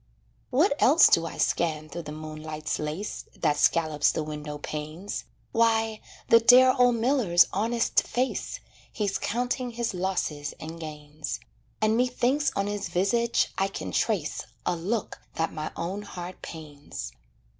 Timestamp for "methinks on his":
11.97-12.89